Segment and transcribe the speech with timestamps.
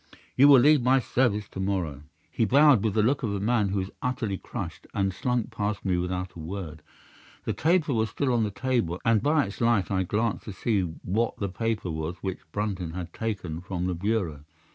[0.35, 2.01] You will leave my service to morrow."
[2.31, 5.85] "'He bowed with the look of a man who is utterly crushed, and slunk past
[5.85, 6.81] me without a word.
[7.45, 10.81] The taper was still on the table, and by its light I glanced to see
[10.81, 14.43] what the paper was which Brunton had taken from the bureau.